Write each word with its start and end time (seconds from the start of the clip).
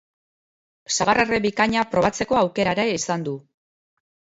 Sagar 0.95 1.21
erre 1.25 1.39
bikaina 1.45 1.85
probatzeko 1.95 2.41
aukera 2.43 2.77
ere 2.81 2.91
izango 2.99 3.33
du. 3.33 3.41